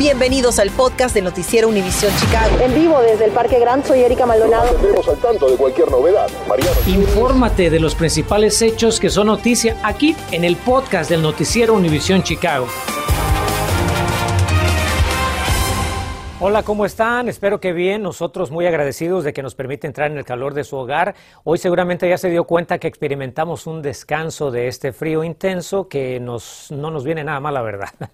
Bienvenidos 0.00 0.58
al 0.58 0.70
podcast 0.70 1.14
del 1.14 1.24
Noticiero 1.24 1.68
Univisión 1.68 2.10
Chicago. 2.18 2.58
En 2.58 2.74
vivo 2.74 3.02
desde 3.02 3.26
el 3.26 3.32
Parque 3.32 3.58
Gran, 3.58 3.84
soy 3.84 4.00
Erika 4.00 4.24
Maldonado. 4.24 4.74
Estamos 4.74 5.06
al 5.06 5.18
tanto 5.18 5.50
de 5.50 5.58
cualquier 5.58 5.90
novedad. 5.90 6.26
Mariano. 6.48 6.74
Infórmate 6.86 7.68
de 7.68 7.80
los 7.80 7.94
principales 7.94 8.62
hechos 8.62 8.98
que 8.98 9.10
son 9.10 9.26
noticia 9.26 9.76
aquí 9.82 10.16
en 10.30 10.44
el 10.44 10.56
podcast 10.56 11.10
del 11.10 11.20
Noticiero 11.20 11.74
Univisión 11.74 12.22
Chicago. 12.22 12.66
Hola, 16.42 16.62
¿cómo 16.62 16.86
están? 16.86 17.28
Espero 17.28 17.60
que 17.60 17.74
bien. 17.74 18.00
Nosotros 18.00 18.50
muy 18.50 18.64
agradecidos 18.64 19.24
de 19.24 19.34
que 19.34 19.42
nos 19.42 19.54
permite 19.54 19.86
entrar 19.86 20.10
en 20.10 20.16
el 20.16 20.24
calor 20.24 20.54
de 20.54 20.64
su 20.64 20.74
hogar. 20.74 21.14
Hoy 21.44 21.58
seguramente 21.58 22.08
ya 22.08 22.16
se 22.16 22.30
dio 22.30 22.44
cuenta 22.44 22.78
que 22.78 22.88
experimentamos 22.88 23.66
un 23.66 23.82
descanso 23.82 24.50
de 24.50 24.66
este 24.66 24.94
frío 24.94 25.22
intenso 25.22 25.86
que 25.86 26.18
nos, 26.18 26.70
no 26.70 26.90
nos 26.90 27.04
viene 27.04 27.24
nada 27.24 27.40
mal, 27.40 27.52
la 27.52 27.60
verdad. 27.60 27.90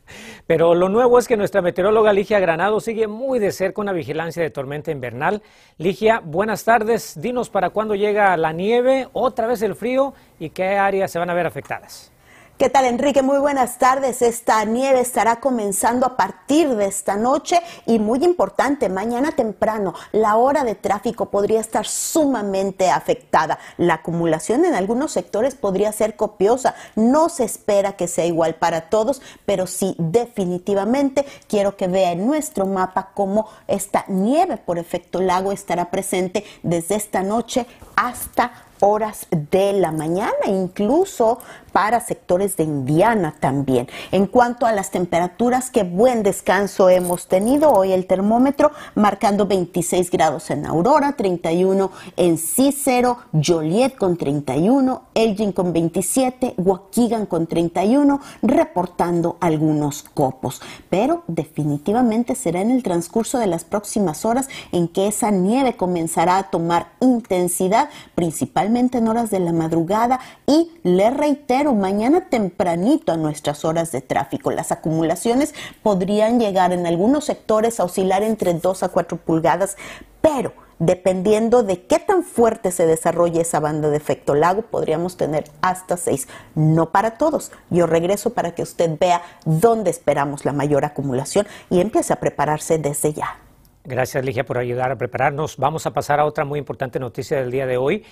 Pero 0.49 0.75
lo 0.75 0.89
nuevo 0.89 1.21
es 1.21 1.29
que 1.29 1.37
nuestra 1.37 1.63
meteoróloga 1.63 2.13
Ligia 2.13 2.41
Granado 2.41 2.81
sigue 2.81 3.07
muy 3.07 3.39
de 3.39 3.53
cerca 3.53 3.81
una 3.81 3.93
vigilancia 3.93 4.43
de 4.43 4.51
tormenta 4.51 4.91
invernal. 4.91 5.41
Ligia, 5.79 6.19
buenas 6.19 6.65
tardes. 6.65 7.21
Dinos 7.21 7.49
para 7.49 7.71
cuándo 7.71 7.95
llega 7.95 8.37
la 8.37 8.51
nieve, 8.51 9.07
otra 9.13 9.47
vez 9.47 9.63
el 9.63 9.77
frío 9.77 10.15
y 10.41 10.51
qué 10.51 10.79
áreas 10.79 11.13
se 11.13 11.21
van 11.21 11.31
a 11.31 11.35
ver 11.35 11.47
afectadas. 11.47 12.11
¿Qué 12.59 12.71
tal, 12.71 12.87
Enrique? 12.87 13.21
Muy 13.21 13.37
buenas 13.39 13.77
tardes. 13.77 14.23
Esta 14.23 14.65
nieve 14.65 15.01
estará 15.01 15.41
comenzando 15.41 16.07
a 16.07 16.17
partir 16.17 16.75
de 16.75 16.87
esta 16.87 17.15
noche 17.15 17.61
y 17.85 17.99
muy 17.99 18.25
importante, 18.25 18.89
mañana 18.89 19.33
temprano 19.33 19.93
la 20.13 20.37
hora 20.37 20.65
de 20.65 20.75
tráfico 20.75 21.27
podría 21.27 21.61
estar 21.61 21.87
sumamente 21.87 22.89
afectada. 22.89 23.59
La 23.77 23.95
acumulación 23.95 24.65
en 24.65 24.75
algunos 24.75 25.13
sectores 25.13 25.55
podría 25.55 25.93
ser 25.93 26.17
copiosa. 26.17 26.75
No 26.95 27.29
se 27.29 27.45
espera 27.45 27.93
que 27.93 28.09
sea 28.09 28.25
igual 28.25 28.55
para 28.55 28.89
todos, 28.89 29.21
pero 29.45 29.67
sí 29.67 29.95
definitivamente 29.99 31.27
quiero 31.49 31.77
que 31.77 31.89
vea 31.89 32.13
en 32.13 32.27
nuestro 32.27 32.65
mapa 32.65 33.11
cómo 33.13 33.51
esta 33.69 34.07
nieve 34.09 34.57
por 34.57 34.79
efecto 34.79 35.21
lago 35.21 35.53
estará 35.53 35.91
presente 35.91 36.43
desde 36.63 36.95
esta 36.95 37.23
noche 37.23 37.67
hasta 37.97 38.66
horas 38.81 39.27
de 39.31 39.73
la 39.73 39.93
mañana, 39.93 40.33
incluso 40.47 41.39
para 41.73 42.01
sectores 42.01 42.57
de 42.57 42.65
Indiana 42.65 43.35
también. 43.39 43.87
En 44.11 44.27
cuanto 44.27 44.65
a 44.65 44.73
las 44.73 44.91
temperaturas, 44.91 45.71
qué 45.71 45.83
buen 45.83 46.23
descanso 46.23 46.89
hemos 46.89 47.27
tenido. 47.27 47.71
Hoy 47.71 47.93
el 47.93 48.07
termómetro 48.07 48.73
marcando 48.95 49.47
26 49.47 50.11
grados 50.11 50.51
en 50.51 50.65
Aurora, 50.65 51.13
31 51.13 51.91
en 52.17 52.39
Cícero, 52.39 53.19
Joliet 53.33 53.95
con 53.95 54.17
31, 54.17 55.03
Elgin 55.15 55.53
con 55.53 55.75
27, 55.75 56.55
Waukegan 56.57 57.27
con 57.27 57.47
31, 57.47 58.21
reportando 58.41 59.37
algunos 59.41 60.03
copos. 60.03 60.63
Pero 60.89 61.25
definitivamente 61.27 62.35
será 62.35 62.63
en 62.63 62.71
el 62.71 62.83
transcurso 62.83 63.39
de 63.39 63.49
las 63.49 63.65
próximas 63.65 64.25
horas 64.25 64.49
en 64.73 64.89
que 64.89 65.09
esa 65.09 65.31
nieve 65.31 65.77
comenzará 65.77 66.39
a 66.39 66.51
tomar 66.51 66.93
intensidad, 67.01 67.91
principalmente 68.15 68.66
en 68.75 69.09
horas 69.09 69.31
de 69.31 69.39
la 69.39 69.53
madrugada 69.53 70.19
y 70.47 70.73
le 70.83 71.11
reitero, 71.11 71.73
mañana 71.73 72.29
tempranito 72.29 73.13
a 73.13 73.17
nuestras 73.17 73.65
horas 73.65 73.93
de 73.93 74.01
tráfico. 74.01 74.51
Las 74.51 74.73
acumulaciones 74.73 75.55
podrían 75.83 76.41
llegar 76.41 76.73
en 76.73 76.87
algunos 76.87 77.27
sectores 77.27 77.79
a 77.79 77.85
oscilar 77.85 78.23
entre 78.23 78.55
2 78.55 78.83
a 78.83 78.89
4 78.89 79.19
pulgadas, 79.19 79.77
pero 80.21 80.53
dependiendo 80.81 81.63
de 81.63 81.87
qué 81.87 82.01
tan 82.01 82.25
fuerte 82.25 82.73
se 82.73 82.87
desarrolle 82.87 83.41
esa 83.41 83.61
banda 83.61 83.89
de 83.89 83.97
efecto 83.97 84.35
lago, 84.35 84.63
podríamos 84.63 85.17
tener 85.17 85.45
hasta 85.63 85.97
6. 85.97 86.27
No 86.57 86.91
para 86.91 87.13
todos. 87.13 87.53
Yo 87.71 87.87
regreso 87.87 88.31
para 88.31 88.53
que 88.55 88.63
usted 88.63 88.99
vea 88.99 89.23
dónde 89.45 89.91
esperamos 89.91 90.45
la 90.45 90.53
mayor 90.53 90.85
acumulación 90.85 91.47
y 91.71 91.81
empiece 91.81 92.13
a 92.13 92.17
prepararse 92.17 92.79
desde 92.79 93.13
ya. 93.13 93.39
Gracias, 93.85 94.25
Ligia, 94.25 94.45
por 94.45 94.59
ayudar 94.59 94.91
a 94.91 94.97
prepararnos. 94.97 95.57
Vamos 95.57 95.87
a 95.87 95.93
pasar 95.93 96.19
a 96.19 96.25
otra 96.25 96.45
muy 96.45 96.59
importante 96.59 96.99
noticia 96.99 97.39
del 97.39 97.53
día 97.53 97.67
de 97.67 97.77
hoy 97.77 98.05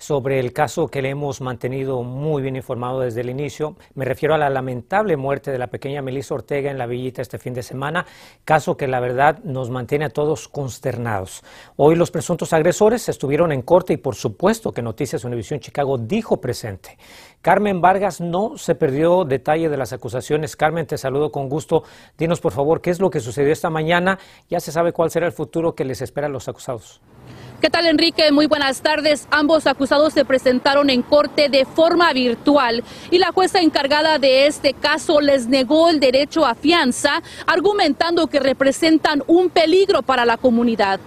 sobre 0.00 0.40
el 0.40 0.54
caso 0.54 0.88
que 0.88 1.02
le 1.02 1.10
hemos 1.10 1.42
mantenido 1.42 2.02
muy 2.02 2.40
bien 2.40 2.56
informado 2.56 3.00
desde 3.00 3.20
el 3.20 3.28
inicio. 3.28 3.76
Me 3.94 4.06
refiero 4.06 4.34
a 4.34 4.38
la 4.38 4.48
lamentable 4.48 5.18
muerte 5.18 5.50
de 5.50 5.58
la 5.58 5.66
pequeña 5.66 6.00
Melissa 6.00 6.34
Ortega 6.34 6.70
en 6.70 6.78
la 6.78 6.86
villita 6.86 7.20
este 7.20 7.36
fin 7.38 7.52
de 7.52 7.62
semana, 7.62 8.06
caso 8.46 8.78
que 8.78 8.88
la 8.88 8.98
verdad 8.98 9.40
nos 9.44 9.68
mantiene 9.68 10.06
a 10.06 10.08
todos 10.08 10.48
consternados. 10.48 11.44
Hoy 11.76 11.96
los 11.96 12.10
presuntos 12.10 12.54
agresores 12.54 13.10
estuvieron 13.10 13.52
en 13.52 13.60
corte 13.60 13.92
y 13.92 13.98
por 13.98 14.14
supuesto 14.14 14.72
que 14.72 14.80
Noticias 14.80 15.22
Univisión 15.24 15.60
Chicago 15.60 15.98
dijo 15.98 16.40
presente. 16.40 16.96
Carmen 17.42 17.82
Vargas 17.82 18.22
no 18.22 18.56
se 18.56 18.74
perdió 18.74 19.24
detalle 19.24 19.68
de 19.68 19.76
las 19.76 19.92
acusaciones. 19.92 20.56
Carmen, 20.56 20.86
te 20.86 20.96
saludo 20.96 21.30
con 21.30 21.50
gusto. 21.50 21.84
Dinos 22.16 22.40
por 22.40 22.52
favor 22.52 22.80
qué 22.80 22.88
es 22.88 23.00
lo 23.00 23.10
que 23.10 23.20
sucedió 23.20 23.52
esta 23.52 23.68
mañana. 23.68 24.18
Ya 24.48 24.60
se 24.60 24.72
sabe 24.72 24.92
cuál 24.92 25.10
será 25.10 25.26
el 25.26 25.32
futuro 25.32 25.74
que 25.74 25.84
les 25.84 26.00
espera 26.00 26.26
a 26.26 26.30
los 26.30 26.48
acusados. 26.48 27.02
¿Qué 27.60 27.68
tal, 27.68 27.84
Enrique? 27.84 28.32
Muy 28.32 28.46
buenas 28.46 28.80
tardes. 28.80 29.28
Ambos 29.30 29.66
acusados 29.66 30.14
se 30.14 30.24
presentaron 30.24 30.88
en 30.88 31.02
corte 31.02 31.50
de 31.50 31.66
forma 31.66 32.10
virtual 32.14 32.82
y 33.10 33.18
la 33.18 33.32
jueza 33.32 33.60
encargada 33.60 34.18
de 34.18 34.46
este 34.46 34.72
caso 34.72 35.20
les 35.20 35.46
negó 35.46 35.90
el 35.90 36.00
derecho 36.00 36.46
a 36.46 36.54
fianza, 36.54 37.22
argumentando 37.46 38.28
que 38.28 38.40
representan 38.40 39.22
un 39.26 39.50
peligro 39.50 40.00
para 40.00 40.24
la 40.24 40.38
comunidad. 40.38 41.00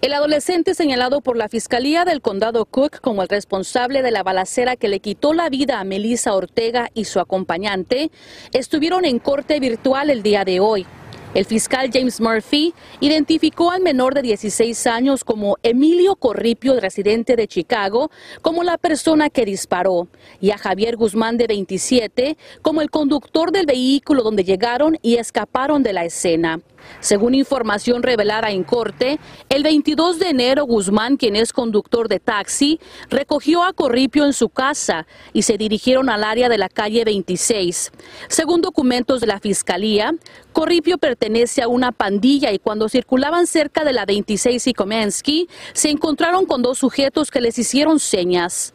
El 0.00 0.14
adolescente 0.14 0.74
señalado 0.74 1.22
por 1.22 1.36
la 1.36 1.48
Fiscalía 1.48 2.04
del 2.04 2.20
Condado 2.20 2.66
Cook 2.66 3.00
como 3.00 3.22
el 3.22 3.28
responsable 3.28 4.02
de 4.02 4.12
la 4.12 4.22
balacera 4.22 4.76
que 4.76 4.86
le 4.86 5.00
quitó 5.00 5.34
la 5.34 5.48
vida 5.48 5.80
a 5.80 5.84
Melissa 5.84 6.34
Ortega 6.34 6.88
y 6.94 7.06
su 7.06 7.18
acompañante 7.18 8.12
estuvieron 8.52 9.04
en 9.06 9.18
corte 9.18 9.58
virtual 9.58 10.10
el 10.10 10.22
día 10.22 10.44
de 10.44 10.60
hoy. 10.60 10.86
El 11.34 11.44
fiscal 11.44 11.90
James 11.92 12.20
Murphy 12.20 12.72
identificó 13.00 13.70
al 13.70 13.82
menor 13.82 14.14
de 14.14 14.22
16 14.22 14.86
años 14.86 15.24
como 15.24 15.56
Emilio 15.62 16.16
Corripio, 16.16 16.78
residente 16.80 17.36
de 17.36 17.46
Chicago, 17.46 18.10
como 18.40 18.62
la 18.62 18.78
persona 18.78 19.28
que 19.28 19.44
disparó, 19.44 20.08
y 20.40 20.50
a 20.50 20.58
Javier 20.58 20.96
Guzmán, 20.96 21.36
de 21.36 21.46
27, 21.46 22.38
como 22.62 22.80
el 22.80 22.90
conductor 22.90 23.52
del 23.52 23.66
vehículo 23.66 24.22
donde 24.22 24.44
llegaron 24.44 24.98
y 25.02 25.16
escaparon 25.16 25.82
de 25.82 25.92
la 25.92 26.04
escena. 26.04 26.60
Según 27.00 27.34
información 27.34 28.02
revelada 28.02 28.50
en 28.50 28.64
corte, 28.64 29.18
el 29.48 29.62
22 29.62 30.18
de 30.18 30.30
enero 30.30 30.64
Guzmán, 30.64 31.16
quien 31.16 31.36
es 31.36 31.52
conductor 31.52 32.08
de 32.08 32.20
taxi, 32.20 32.80
recogió 33.10 33.62
a 33.62 33.72
Corripio 33.72 34.24
en 34.24 34.32
su 34.32 34.48
casa 34.48 35.06
y 35.32 35.42
se 35.42 35.58
dirigieron 35.58 36.08
al 36.08 36.24
área 36.24 36.48
de 36.48 36.58
la 36.58 36.68
calle 36.68 37.04
26. 37.04 37.92
Según 38.28 38.60
documentos 38.62 39.20
de 39.20 39.26
la 39.26 39.40
Fiscalía, 39.40 40.14
Corripio 40.52 40.98
pertenece 40.98 41.62
a 41.62 41.68
una 41.68 41.92
pandilla 41.92 42.52
y 42.52 42.58
cuando 42.58 42.88
circulaban 42.88 43.46
cerca 43.46 43.84
de 43.84 43.92
la 43.92 44.06
26 44.06 44.66
y 44.66 44.72
Komensky, 44.72 45.48
se 45.72 45.90
encontraron 45.90 46.46
con 46.46 46.62
dos 46.62 46.78
sujetos 46.78 47.30
que 47.30 47.40
les 47.40 47.58
hicieron 47.58 47.98
señas. 47.98 48.74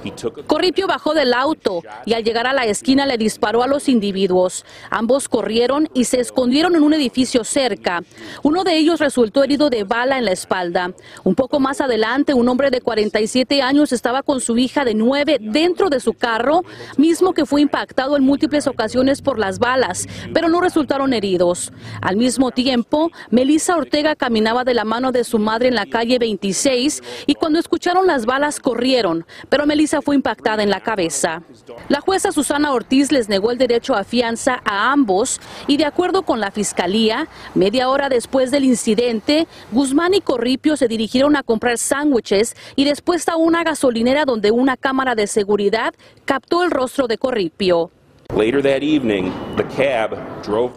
bajó 0.88 1.14
del 1.14 1.34
auto 1.34 1.84
y 2.06 2.14
al 2.14 2.24
llegar 2.24 2.48
a 2.48 2.54
la 2.54 2.66
esquina 2.66 3.06
le 3.06 3.18
disparó 3.18 3.64
a 3.64 3.68
los 3.68 3.88
individuos. 3.90 4.66
Ambos 4.90 5.30
corrieron 5.30 5.90
y 5.94 6.06
se 6.06 6.20
escondieron 6.20 6.76
en 6.76 6.84
un 6.84 6.94
edificio 6.94 7.44
cerca. 7.44 8.04
Uno 8.44 8.64
de 8.64 8.78
ellos 8.78 9.00
resultó 9.00 9.44
herido 9.44 9.70
de 9.70 9.84
bala 9.84 10.18
en 10.18 10.26
la 10.26 10.32
espalda. 10.32 10.92
Un 11.24 11.36
poco 11.36 11.60
más 11.60 11.82
adelante, 11.82 12.34
un 12.34 12.48
hombre 12.50 12.70
de 12.72 12.82
47 12.82 13.62
años 13.62 13.92
estaba 13.92 14.24
con 14.24 14.42
su 14.42 14.58
hija 14.58 14.86
de 14.86 14.94
9 14.94 15.38
dentro 15.42 15.90
de 15.90 16.00
su 16.00 16.14
carro, 16.14 16.64
mismo 16.98 17.34
que 17.34 17.46
fue 17.46 17.62
impactado 17.62 18.16
en 18.18 18.24
múltiples 18.24 18.68
ocasiones 18.68 19.22
por 19.22 19.40
las 19.40 19.60
balas, 19.60 20.08
pero 20.34 20.50
no 20.50 20.62
resultaron 20.62 21.14
heridos. 21.14 21.72
Al 22.02 22.18
mismo 22.18 22.52
tiempo, 22.52 23.12
Melissa 23.30 23.76
Ortega 23.76 24.16
caminaba 24.16 24.64
de 24.64 24.74
la 24.74 24.86
mano 24.86 25.12
de 25.12 25.24
su 25.24 25.40
madre 25.40 25.68
en 25.68 25.76
la 25.76 25.86
calle 25.86 26.20
26 26.20 27.04
y 27.26 27.36
cuando 27.36 27.60
escucharon 27.60 28.08
las 28.08 28.26
balas 28.26 28.60
corrieron, 28.60 29.26
pero 29.50 29.66
Melissa 29.66 29.97
fue 30.02 30.16
impactada 30.16 30.64
en 30.64 30.70
la 30.70 30.82
cabeza. 30.82 31.42
La 31.90 32.02
jueza 32.02 32.32
Susana 32.32 32.74
Ortiz 32.74 33.12
les 33.12 33.30
negó 33.30 33.52
el 33.52 33.58
derecho 33.58 33.96
a 33.96 34.04
fianza 34.04 34.62
a 34.66 34.92
ambos 34.92 35.40
y 35.68 35.78
de 35.78 35.86
acuerdo 35.86 36.24
con 36.24 36.40
la 36.40 36.52
fiscalía, 36.52 37.28
media 37.56 37.90
hora 37.90 38.10
después 38.10 38.52
del 38.52 38.64
incidente, 38.64 39.48
Guzmán 39.72 40.14
y 40.14 40.22
Corripio 40.22 40.78
se 40.78 40.88
dirigieron 40.88 41.36
a 41.36 41.44
comprar 41.44 41.78
sándwiches 41.78 42.56
y 42.76 42.86
después 42.86 43.28
a 43.30 43.36
una 43.36 43.64
gasolinera 43.64 44.26
donde 44.26 44.52
una 44.52 44.78
cámara 44.78 45.16
de 45.16 45.28
seguridad 45.28 45.94
captó 46.26 46.64
el 46.64 46.72
rostro 46.72 47.08
de 47.08 47.18
Corripio. 47.18 47.92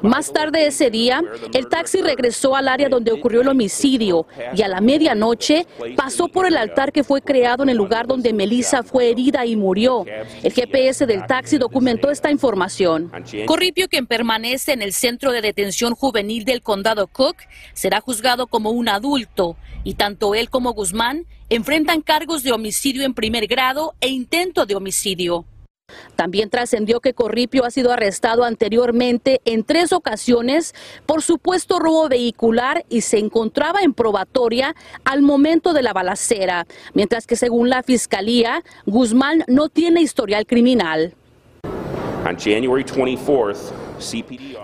Más 0.02 0.32
tarde 0.32 0.67
ese 0.67 0.91
día, 0.91 1.23
el 1.52 1.69
taxi 1.69 2.00
regresó 2.00 2.56
al 2.56 2.69
área 2.69 2.88
donde 2.88 3.12
ocurrió 3.12 3.43
el 3.43 3.49
homicidio 3.49 4.26
y 4.55 4.62
a 4.62 4.69
la 4.69 4.81
medianoche 4.81 5.67
pasó 5.94 6.29
por 6.29 6.47
el 6.47 6.56
altar 6.56 6.91
que 6.91 7.05
fue 7.05 7.20
creado 7.20 7.62
en 7.62 7.69
el 7.69 7.76
lugar 7.76 8.06
donde 8.06 8.32
Melissa 8.32 8.82
fue 8.82 9.11
herida 9.11 9.44
y 9.44 9.56
murió. 9.56 10.06
El 10.43 10.52
GPS 10.52 11.05
del 11.05 11.26
taxi 11.26 11.58
documentó 11.58 12.11
esta 12.11 12.31
información. 12.31 13.12
Corripio, 13.47 13.88
quien 13.88 14.06
permanece 14.06 14.73
en 14.73 14.81
el 14.81 14.93
centro 14.93 15.32
de 15.32 15.43
detención 15.43 15.94
juvenil 15.94 16.44
del 16.44 16.62
condado 16.62 17.08
Cook, 17.08 17.37
será 17.75 18.00
juzgado 18.00 18.47
como 18.47 18.70
un 18.70 18.88
adulto 18.88 19.56
y 19.85 19.94
tanto 19.94 20.35
él 20.35 20.49
como 20.49 20.73
Guzmán 20.73 21.26
enfrentan 21.50 22.00
cargos 22.00 22.43
de 22.43 22.52
homicidio 22.52 23.05
en 23.05 23.12
primer 23.12 23.47
grado 23.47 23.94
e 24.00 24.08
intento 24.08 24.64
de 24.64 24.76
homicidio. 24.76 25.44
También 26.16 26.50
trascendió 26.50 27.00
que 27.00 27.14
Corripio 27.14 27.64
ha 27.64 27.70
sido 27.70 27.92
arrestado 27.92 28.44
anteriormente 28.44 29.40
en 29.44 29.64
tres 29.64 29.92
ocasiones 29.92 30.75
por 31.06 31.22
supuesto 31.22 31.78
robo 31.78 32.08
vehicular 32.08 32.84
y 32.88 33.02
se 33.02 33.19
encontraba 33.19 33.81
en 33.82 33.94
probatoria 33.94 34.75
al 35.04 35.22
momento 35.22 35.72
de 35.72 35.82
la 35.82 35.92
balacera, 35.92 36.66
mientras 36.94 37.26
que 37.26 37.37
según 37.37 37.69
la 37.69 37.82
fiscalía, 37.82 38.62
Guzmán 38.87 39.44
no 39.46 39.69
tiene 39.69 40.02
historial 40.02 40.46
criminal. 40.46 41.14
On 42.26 42.37
January 42.37 42.84
24th, 42.84 43.72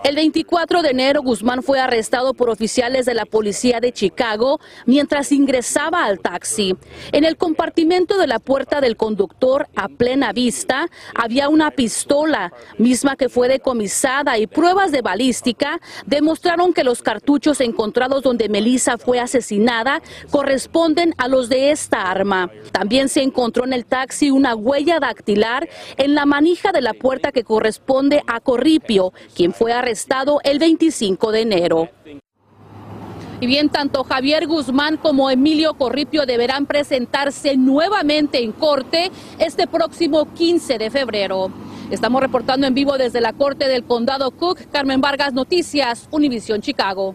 el 0.05 0.17
24 0.17 0.83
de 0.83 0.91
enero, 0.91 1.23
Guzmán 1.23 1.63
fue 1.63 1.79
arrestado 1.79 2.33
por 2.33 2.49
oficiales 2.49 3.05
de 3.05 3.15
la 3.15 3.27
policía 3.27 3.81
de 3.81 3.93
Chicago 3.93 4.61
mientras 4.87 5.31
ingresaba 5.31 6.05
al 6.05 6.21
taxi. 6.21 6.75
En 7.13 7.25
el 7.25 7.37
compartimento 7.37 8.17
de 8.19 8.27
la 8.27 8.39
puerta 8.39 8.81
del 8.81 8.97
conductor, 8.97 9.69
a 9.77 9.89
plena 9.89 10.33
vista, 10.33 10.89
había 11.15 11.49
una 11.49 11.71
pistola, 11.71 12.53
misma 12.79 13.17
que 13.17 13.29
fue 13.29 13.49
decomisada 13.49 14.39
y 14.39 14.47
pruebas 14.47 14.91
de 14.91 15.03
balística 15.03 15.81
demostraron 16.07 16.73
que 16.73 16.85
los 16.85 17.03
cartuchos 17.03 17.61
encontrados 17.61 18.23
donde 18.23 18.49
Melissa 18.49 18.97
fue 18.97 19.21
asesinada 19.21 20.01
corresponden 20.31 21.15
a 21.19 21.29
los 21.29 21.49
de 21.49 21.71
esta 21.71 22.11
arma. 22.11 22.51
También 22.73 23.09
se 23.09 23.23
encontró 23.23 23.65
en 23.65 23.73
el 23.73 23.85
taxi 23.85 24.31
una 24.31 24.55
huella 24.55 24.99
dactilar 24.99 25.69
en 25.97 26.15
la 26.15 26.25
manija 26.27 26.73
de 26.73 26.81
la 26.81 26.95
puerta 26.95 27.33
que 27.33 27.45
corresponde 27.45 28.23
a 28.27 28.41
Corripio, 28.41 29.13
quien 29.35 29.53
fue 29.53 29.73
arrestado 29.73 30.41
el 30.45 30.59
25 30.59 31.33
de 31.33 31.41
enero. 31.41 31.89
Y 33.41 33.47
bien, 33.47 33.69
tanto 33.69 34.03
Javier 34.03 34.47
Guzmán 34.47 34.97
como 34.97 35.31
Emilio 35.31 35.75
Corripio 35.75 36.25
deberán 36.25 36.65
presentarse 36.65 37.57
nuevamente 37.57 38.43
en 38.43 38.53
corte 38.53 39.11
este 39.39 39.67
próximo 39.67 40.33
15 40.33 40.79
de 40.79 40.91
febrero. 40.91 41.51
Estamos 41.91 42.23
reportando 42.23 42.67
en 42.67 42.75
vivo 42.75 42.97
desde 42.97 43.21
la 43.21 43.35
Corte 43.35 43.69
del 43.69 43.85
Condado 43.85 44.31
Cook. 44.31 44.59
Carmen 44.73 45.01
Vargas, 45.01 45.35
Noticias, 45.35 46.09
Univisión 46.11 46.63
Chicago. 46.63 47.15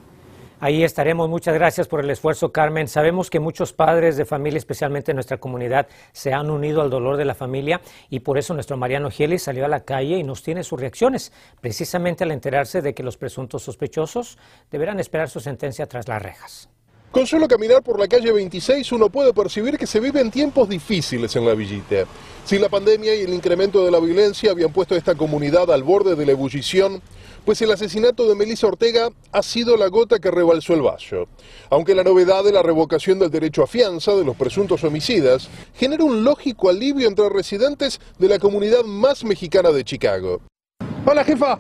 Ahí 0.63 0.83
estaremos. 0.83 1.27
Muchas 1.27 1.55
gracias 1.55 1.87
por 1.87 2.01
el 2.01 2.09
esfuerzo, 2.11 2.51
Carmen. 2.51 2.87
Sabemos 2.87 3.31
que 3.31 3.39
muchos 3.39 3.73
padres 3.73 4.15
de 4.15 4.25
familia, 4.25 4.59
especialmente 4.59 5.09
en 5.09 5.15
nuestra 5.15 5.37
comunidad, 5.37 5.87
se 6.11 6.33
han 6.33 6.51
unido 6.51 6.83
al 6.83 6.91
dolor 6.91 7.17
de 7.17 7.25
la 7.25 7.33
familia 7.33 7.81
y 8.11 8.19
por 8.19 8.37
eso 8.37 8.53
nuestro 8.53 8.77
Mariano 8.77 9.09
Gieli 9.09 9.39
salió 9.39 9.65
a 9.65 9.67
la 9.67 9.83
calle 9.83 10.19
y 10.19 10.23
nos 10.23 10.43
tiene 10.43 10.63
sus 10.63 10.79
reacciones, 10.79 11.33
precisamente 11.61 12.25
al 12.25 12.31
enterarse 12.31 12.83
de 12.83 12.93
que 12.93 13.01
los 13.01 13.17
presuntos 13.17 13.63
sospechosos 13.63 14.37
deberán 14.69 14.99
esperar 14.99 15.31
su 15.31 15.39
sentencia 15.39 15.87
tras 15.87 16.07
las 16.07 16.21
rejas. 16.21 16.69
Con 17.09 17.25
solo 17.25 17.47
caminar 17.47 17.81
por 17.81 17.99
la 17.99 18.07
calle 18.07 18.31
26 18.31 18.91
uno 18.91 19.09
puede 19.09 19.33
percibir 19.33 19.79
que 19.79 19.87
se 19.87 19.99
viven 19.99 20.29
tiempos 20.29 20.69
difíciles 20.69 21.35
en 21.35 21.45
la 21.45 21.55
villita. 21.55 22.05
Si 22.45 22.59
la 22.59 22.69
pandemia 22.69 23.15
y 23.15 23.21
el 23.21 23.33
incremento 23.33 23.83
de 23.83 23.89
la 23.89 23.99
violencia 23.99 24.51
habían 24.51 24.71
puesto 24.71 24.93
a 24.93 24.99
esta 24.99 25.15
comunidad 25.15 25.71
al 25.71 25.81
borde 25.81 26.15
de 26.15 26.25
la 26.25 26.33
ebullición, 26.33 27.01
pues 27.45 27.61
el 27.61 27.71
asesinato 27.71 28.27
de 28.27 28.35
Melissa 28.35 28.67
Ortega 28.67 29.09
ha 29.31 29.43
sido 29.43 29.77
la 29.77 29.87
gota 29.87 30.19
que 30.19 30.31
rebalsó 30.31 30.73
el 30.73 30.81
vaso. 30.81 31.27
Aunque 31.69 31.95
la 31.95 32.03
novedad 32.03 32.43
de 32.43 32.51
la 32.51 32.61
revocación 32.61 33.19
del 33.19 33.31
derecho 33.31 33.63
a 33.63 33.67
fianza 33.67 34.15
de 34.15 34.23
los 34.23 34.35
presuntos 34.35 34.83
homicidas 34.83 35.49
genera 35.75 36.03
un 36.03 36.23
lógico 36.23 36.69
alivio 36.69 37.07
entre 37.07 37.29
residentes 37.29 37.99
de 38.19 38.27
la 38.27 38.39
comunidad 38.39 38.83
más 38.83 39.23
mexicana 39.23 39.71
de 39.71 39.83
Chicago. 39.83 40.41
Hola 41.05 41.23
jefa. 41.23 41.59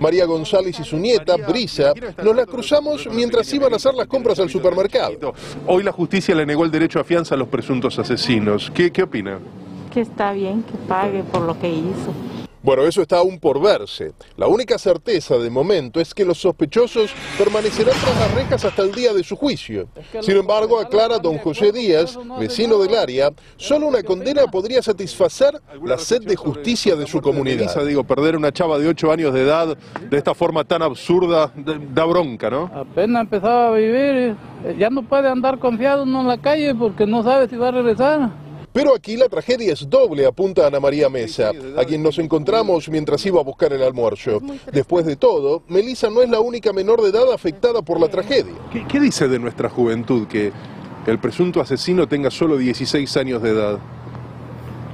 María 0.00 0.26
González 0.26 0.78
y 0.78 0.84
su 0.84 0.96
nieta, 0.96 1.36
Brisa, 1.36 1.92
nos 2.22 2.36
la 2.36 2.46
cruzamos 2.46 3.08
mientras 3.12 3.52
iban 3.52 3.72
a 3.72 3.76
hacer 3.76 3.94
las 3.94 4.06
compras 4.06 4.38
al 4.38 4.48
supermercado. 4.48 5.34
Hoy 5.66 5.82
la 5.82 5.90
justicia 5.90 6.36
le 6.36 6.46
negó 6.46 6.64
el 6.64 6.70
derecho 6.70 7.00
a 7.00 7.04
fianza 7.04 7.34
a 7.34 7.38
los 7.38 7.48
presuntos 7.48 7.98
asesinos. 7.98 8.70
¿Qué, 8.72 8.92
qué 8.92 9.02
opina? 9.02 9.40
Que 9.92 10.02
está 10.02 10.32
bien 10.32 10.62
que 10.62 10.78
pague 10.86 11.24
por 11.24 11.42
lo 11.42 11.58
que 11.58 11.68
hizo. 11.68 12.14
Bueno, 12.68 12.84
eso 12.84 13.00
está 13.00 13.16
aún 13.16 13.38
por 13.38 13.58
verse. 13.62 14.12
La 14.36 14.46
única 14.46 14.76
certeza 14.76 15.38
de 15.38 15.48
momento 15.48 16.00
es 16.00 16.12
que 16.12 16.22
los 16.22 16.36
sospechosos 16.36 17.14
permanecerán 17.38 17.94
tras 17.98 18.20
las 18.20 18.34
rejas 18.34 18.62
hasta 18.62 18.82
el 18.82 18.92
día 18.92 19.14
de 19.14 19.24
su 19.24 19.36
juicio. 19.36 19.88
Sin 20.20 20.36
embargo, 20.36 20.78
aclara 20.78 21.18
don 21.18 21.38
José 21.38 21.72
Díaz, 21.72 22.18
vecino 22.38 22.76
del 22.76 22.94
área, 22.94 23.30
solo 23.56 23.86
una 23.86 24.02
condena 24.02 24.42
podría 24.48 24.82
satisfacer 24.82 25.58
la 25.82 25.96
sed 25.96 26.20
de 26.24 26.36
justicia 26.36 26.94
de 26.94 27.06
su 27.06 27.22
comunidad. 27.22 27.74
Digo, 27.86 28.04
perder 28.04 28.36
una 28.36 28.52
chava 28.52 28.78
de 28.78 28.86
8 28.88 29.12
años 29.12 29.32
de 29.32 29.44
edad 29.44 29.74
de 30.10 30.18
esta 30.18 30.34
forma 30.34 30.62
tan 30.62 30.82
absurda 30.82 31.50
da 31.56 32.04
bronca, 32.04 32.50
¿no? 32.50 32.70
Apenas 32.74 33.22
empezaba 33.22 33.68
a 33.68 33.70
vivir, 33.78 34.36
eh, 34.66 34.76
ya 34.78 34.90
no 34.90 35.04
puede 35.04 35.26
andar 35.30 35.58
confiado 35.58 36.02
uno 36.02 36.20
en 36.20 36.26
la 36.26 36.36
calle 36.36 36.74
porque 36.74 37.06
no 37.06 37.22
sabe 37.22 37.48
si 37.48 37.56
va 37.56 37.68
a 37.68 37.70
regresar. 37.70 38.47
Pero 38.72 38.94
aquí 38.94 39.16
la 39.16 39.28
tragedia 39.28 39.72
es 39.72 39.88
doble, 39.88 40.26
apunta 40.26 40.66
Ana 40.66 40.78
María 40.78 41.08
Mesa, 41.08 41.52
a 41.76 41.84
quien 41.84 42.02
nos 42.02 42.18
encontramos 42.18 42.88
mientras 42.88 43.24
iba 43.26 43.40
a 43.40 43.44
buscar 43.44 43.72
el 43.72 43.82
almuerzo. 43.82 44.40
Después 44.72 45.06
de 45.06 45.16
todo, 45.16 45.62
Melissa 45.68 46.10
no 46.10 46.22
es 46.22 46.28
la 46.28 46.40
única 46.40 46.72
menor 46.72 47.02
de 47.02 47.10
edad 47.10 47.32
afectada 47.32 47.82
por 47.82 48.00
la 48.00 48.08
tragedia. 48.08 48.54
¿Qué, 48.88 49.00
dice 49.00 49.28
de 49.28 49.38
nuestra 49.38 49.68
juventud 49.68 50.26
que 50.26 50.52
el 51.06 51.18
presunto 51.18 51.60
asesino 51.60 52.06
tenga 52.06 52.30
solo 52.30 52.56
16 52.56 53.16
años 53.16 53.42
de 53.42 53.50
edad? 53.50 53.78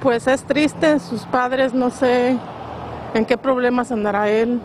Pues 0.02 0.26
es 0.26 0.44
triste, 0.44 1.00
sus 1.00 1.22
padres 1.22 1.74
no 1.74 1.90
sé 1.90 2.36
en 3.14 3.24
qué 3.24 3.36
problemas 3.38 3.90
andará 3.90 4.30
él. 4.30 4.60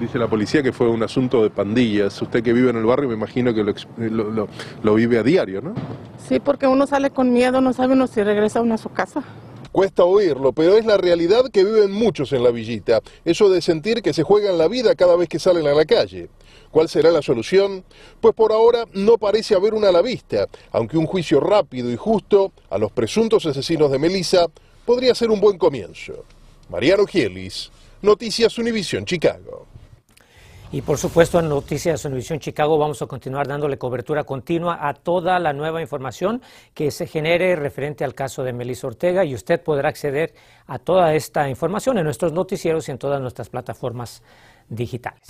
Dice 0.00 0.18
la 0.18 0.28
policía 0.28 0.62
que 0.62 0.72
fue 0.72 0.88
un 0.88 1.02
asunto 1.02 1.42
de 1.42 1.50
pandillas. 1.50 2.22
Usted 2.22 2.42
que 2.42 2.54
vive 2.54 2.70
en 2.70 2.76
el 2.76 2.86
barrio 2.86 3.06
me 3.06 3.14
imagino 3.14 3.52
que 3.52 3.62
lo, 3.62 4.48
lo, 4.82 4.94
vive 4.94 5.18
a 5.18 5.22
diario, 5.22 5.60
¿no? 5.60 5.74
Sí, 6.26 6.40
porque 6.40 6.66
uno 6.66 6.86
sale 6.86 7.10
con 7.10 7.34
miedo, 7.34 7.60
no 7.60 7.74
sabe 7.74 7.92
uno 7.92 8.06
si 8.06 8.22
regresa 8.22 8.62
uno 8.62 8.76
a 8.76 8.78
su 8.78 8.88
casa. 8.88 9.22
Cuesta 9.72 10.04
oírlo, 10.04 10.52
pero 10.52 10.78
es 10.78 10.86
la 10.86 10.96
realidad 10.96 11.50
que 11.52 11.64
viven 11.64 11.92
muchos 11.92 12.32
en 12.32 12.42
la 12.42 12.50
villita. 12.50 13.00
Eso 13.26 13.50
de 13.50 13.60
sentir 13.60 14.00
que 14.00 14.14
se 14.14 14.22
juegan 14.22 14.56
la 14.56 14.68
vida 14.68 14.94
cada 14.94 15.16
vez 15.16 15.28
que 15.28 15.38
salen 15.38 15.66
a 15.66 15.74
la 15.74 15.84
calle. 15.84 16.30
¿Cuál 16.70 16.88
será 16.88 17.10
la 17.10 17.20
solución? 17.20 17.84
Pues 18.22 18.34
por 18.34 18.52
ahora 18.52 18.86
no 18.94 19.18
parece 19.18 19.54
haber 19.54 19.74
una 19.74 19.90
a 19.90 19.92
la 19.92 20.00
vista, 20.00 20.46
aunque 20.72 20.96
un 20.96 21.06
juicio 21.06 21.40
rápido 21.40 21.92
y 21.92 21.96
justo 21.96 22.52
a 22.70 22.78
los 22.78 22.90
presuntos 22.90 23.44
asesinos 23.44 23.90
de 23.90 23.98
Melissa 23.98 24.46
podría 24.86 25.14
ser 25.14 25.30
un 25.30 25.40
buen 25.40 25.58
comienzo. 25.58 26.24
Mariano 26.70 27.04
Gielis, 27.04 27.70
Noticias 28.00 28.56
Univisión 28.56 29.04
Chicago. 29.04 29.69
Y 30.72 30.82
por 30.82 30.98
supuesto 30.98 31.40
en 31.40 31.48
Noticias 31.48 32.04
Univisión 32.04 32.38
Chicago 32.38 32.78
vamos 32.78 33.02
a 33.02 33.06
continuar 33.06 33.48
dándole 33.48 33.76
cobertura 33.76 34.22
continua 34.22 34.88
a 34.88 34.94
toda 34.94 35.40
la 35.40 35.52
nueva 35.52 35.80
información 35.80 36.42
que 36.74 36.92
se 36.92 37.08
genere 37.08 37.56
referente 37.56 38.04
al 38.04 38.14
caso 38.14 38.44
de 38.44 38.52
Melissa 38.52 38.86
Ortega 38.86 39.24
y 39.24 39.34
usted 39.34 39.60
podrá 39.60 39.88
acceder 39.88 40.32
a 40.68 40.78
toda 40.78 41.12
esta 41.14 41.48
información 41.48 41.98
en 41.98 42.04
nuestros 42.04 42.32
noticieros 42.32 42.88
y 42.88 42.92
en 42.92 42.98
todas 42.98 43.20
nuestras 43.20 43.48
plataformas 43.48 44.22
digitales. 44.68 45.26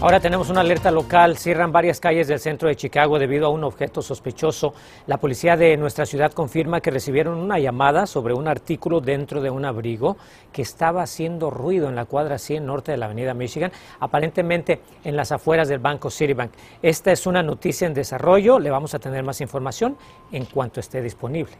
Ahora 0.00 0.20
tenemos 0.20 0.48
una 0.48 0.60
alerta 0.60 0.92
local. 0.92 1.36
Cierran 1.36 1.72
varias 1.72 1.98
calles 1.98 2.28
del 2.28 2.38
centro 2.38 2.68
de 2.68 2.76
Chicago 2.76 3.18
debido 3.18 3.46
a 3.46 3.48
un 3.48 3.64
objeto 3.64 4.00
sospechoso. 4.00 4.72
La 5.08 5.16
policía 5.16 5.56
de 5.56 5.76
nuestra 5.76 6.06
ciudad 6.06 6.30
confirma 6.30 6.80
que 6.80 6.92
recibieron 6.92 7.36
una 7.36 7.58
llamada 7.58 8.06
sobre 8.06 8.32
un 8.32 8.46
artículo 8.46 9.00
dentro 9.00 9.40
de 9.40 9.50
un 9.50 9.64
abrigo 9.64 10.16
que 10.52 10.62
estaba 10.62 11.02
haciendo 11.02 11.50
ruido 11.50 11.88
en 11.88 11.96
la 11.96 12.04
cuadra 12.04 12.38
100 12.38 12.64
norte 12.64 12.92
de 12.92 12.98
la 12.98 13.06
avenida 13.06 13.34
Michigan, 13.34 13.72
aparentemente 13.98 14.82
en 15.02 15.16
las 15.16 15.32
afueras 15.32 15.66
del 15.66 15.80
banco 15.80 16.10
Citibank. 16.10 16.52
Esta 16.80 17.10
es 17.10 17.26
una 17.26 17.42
noticia 17.42 17.88
en 17.88 17.94
desarrollo. 17.94 18.60
Le 18.60 18.70
vamos 18.70 18.94
a 18.94 19.00
tener 19.00 19.24
más 19.24 19.40
información 19.40 19.96
en 20.30 20.44
cuanto 20.44 20.78
esté 20.78 21.02
disponible. 21.02 21.54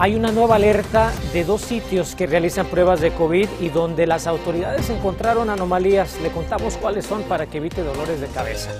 Hay 0.00 0.14
una 0.14 0.30
nueva 0.30 0.54
alerta 0.54 1.10
de 1.32 1.42
dos 1.42 1.60
sitios 1.60 2.14
que 2.14 2.28
realizan 2.28 2.66
pruebas 2.66 3.00
de 3.00 3.10
COVID 3.10 3.48
y 3.58 3.68
donde 3.68 4.06
las 4.06 4.28
autoridades 4.28 4.90
encontraron 4.90 5.50
anomalías. 5.50 6.20
Le 6.20 6.30
contamos 6.30 6.76
cuáles 6.76 7.04
son 7.04 7.24
para 7.24 7.46
que 7.46 7.58
evite 7.58 7.82
dolores 7.82 8.20
de 8.20 8.28
cabeza. 8.28 8.70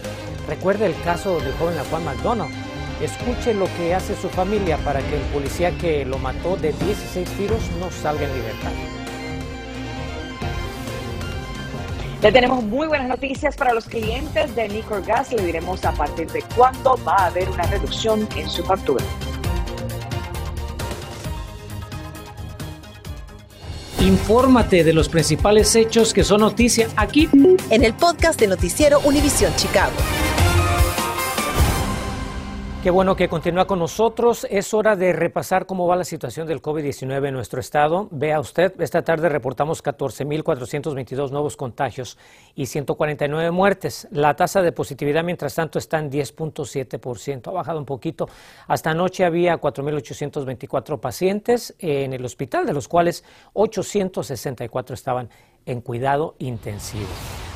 Recuerde 0.46 0.86
el 0.86 0.94
caso 1.02 1.40
del 1.40 1.52
joven 1.54 1.74
Juan 1.90 2.04
McDonald. 2.04 2.54
Escuche 3.02 3.52
lo 3.52 3.66
que 3.76 3.96
hace 3.96 4.14
su 4.14 4.28
familia 4.28 4.76
para 4.84 5.00
que 5.00 5.16
el 5.16 5.22
policía 5.32 5.76
que 5.76 6.04
lo 6.04 6.18
mató 6.18 6.56
de 6.56 6.72
16 6.72 7.28
tiros 7.30 7.62
no 7.80 7.90
salga 7.90 8.22
en 8.22 8.34
libertad. 8.34 8.70
Le 12.22 12.30
tenemos 12.30 12.62
muy 12.62 12.86
buenas 12.86 13.08
noticias 13.08 13.56
para 13.56 13.74
los 13.74 13.86
clientes 13.86 14.54
de 14.54 14.68
Nicor 14.68 15.04
Gas. 15.04 15.32
Le 15.32 15.42
diremos 15.42 15.84
a 15.84 15.90
partir 15.90 16.30
de 16.30 16.44
cuándo 16.54 16.96
va 17.04 17.16
a 17.16 17.26
haber 17.26 17.50
una 17.50 17.64
reducción 17.64 18.28
en 18.36 18.48
su 18.48 18.62
factura. 18.62 19.04
Infórmate 24.08 24.84
de 24.84 24.94
los 24.94 25.06
principales 25.10 25.76
hechos 25.76 26.14
que 26.14 26.24
son 26.24 26.40
noticia 26.40 26.88
aquí 26.96 27.28
en 27.68 27.84
el 27.84 27.92
podcast 27.92 28.40
de 28.40 28.46
Noticiero 28.46 29.00
Univisión 29.00 29.54
Chicago. 29.56 29.92
Qué 32.88 32.92
bueno 32.92 33.16
que 33.16 33.28
continúa 33.28 33.66
con 33.66 33.80
nosotros. 33.80 34.46
Es 34.48 34.72
hora 34.72 34.96
de 34.96 35.12
repasar 35.12 35.66
cómo 35.66 35.86
va 35.86 35.94
la 35.94 36.04
situación 36.04 36.46
del 36.46 36.62
COVID-19 36.62 37.28
en 37.28 37.34
nuestro 37.34 37.60
estado. 37.60 38.08
Vea 38.10 38.40
usted, 38.40 38.80
esta 38.80 39.02
tarde 39.02 39.28
reportamos 39.28 39.84
14.422 39.84 41.30
nuevos 41.30 41.58
contagios 41.58 42.16
y 42.54 42.64
149 42.64 43.50
muertes. 43.50 44.08
La 44.10 44.34
tasa 44.36 44.62
de 44.62 44.72
positividad, 44.72 45.22
mientras 45.22 45.54
tanto, 45.54 45.78
está 45.78 45.98
en 45.98 46.10
10.7%. 46.10 47.48
Ha 47.48 47.50
bajado 47.50 47.78
un 47.78 47.84
poquito. 47.84 48.26
Hasta 48.66 48.92
anoche 48.92 49.26
había 49.26 49.60
4.824 49.60 50.98
pacientes 50.98 51.74
en 51.80 52.14
el 52.14 52.24
hospital, 52.24 52.64
de 52.64 52.72
los 52.72 52.88
cuales 52.88 53.22
864 53.52 54.94
estaban 54.94 55.28
en 55.66 55.80
cuidado 55.80 56.34
intensivo. 56.38 57.08